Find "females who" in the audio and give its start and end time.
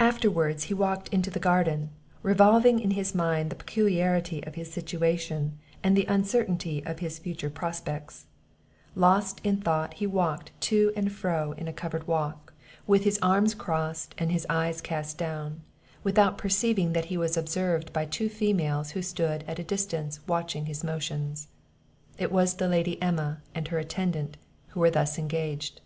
18.28-19.00